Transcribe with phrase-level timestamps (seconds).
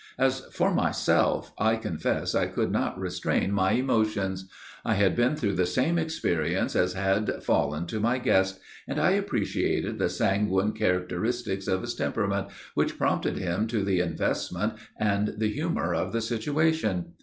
[0.17, 4.49] As for myself, I confess I could not restrain my emotions.
[4.83, 9.11] I had been through the same experience as had fallen to my guest, and I
[9.11, 15.53] appreciated the sanguine characteristics of his temperament, which prompted him to the investment, and the
[15.53, 17.13] humor of the situation.